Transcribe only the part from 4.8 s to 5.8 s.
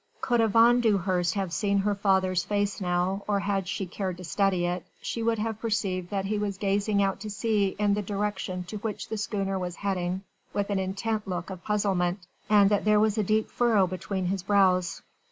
she would have